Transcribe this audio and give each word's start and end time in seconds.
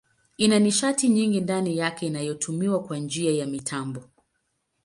Ina 0.37 0.59
nishati 0.59 1.09
nyingi 1.09 1.41
ndani 1.41 1.77
yake 1.77 2.07
inayotumiwa 2.07 2.83
kwa 2.83 2.97
njia 2.97 3.31
ya 3.31 3.45
mitambo. 3.47 4.03